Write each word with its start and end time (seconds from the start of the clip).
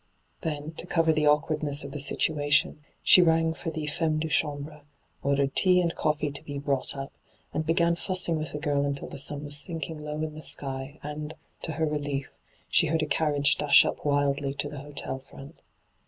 Then, 0.41 0.71
to 0.77 0.87
cover 0.87 1.13
the 1.13 1.27
awkwardness 1.27 1.83
of 1.83 1.91
the 1.91 1.99
situation, 1.99 2.83
she 3.03 3.21
rang 3.21 3.53
for 3.53 3.69
the 3.69 3.83
f&mmt 3.83 4.21
de 4.21 4.29
chambre, 4.29 4.81
ordered 5.21 5.55
tea 5.55 5.79
and 5.79 5.93
coffee 5.93 6.31
to 6.31 6.43
be 6.43 6.57
brought 6.57 6.97
up, 6.97 7.13
and 7.53 7.63
hyGoogIc 7.63 7.77
250 7.77 7.83
ENTRAPPED 7.83 7.99
b^an 7.99 8.03
fussing 8.03 8.37
with 8.39 8.51
the 8.53 8.57
girl 8.57 8.83
until 8.83 9.07
the 9.09 9.19
sun 9.19 9.43
was 9.43 9.55
sinking 9.55 10.03
low 10.03 10.23
in 10.23 10.33
the 10.33 10.41
sky, 10.41 10.97
and, 11.03 11.35
to 11.61 11.73
her 11.73 11.85
relief, 11.85 12.31
she 12.67 12.87
heard 12.87 13.03
a 13.03 13.05
carriage 13.05 13.57
dash 13.59 13.85
up 13.85 14.03
wildly 14.03 14.55
to 14.55 14.67
the 14.69 14.79
hotel 14.79 15.19
front. 15.19 15.61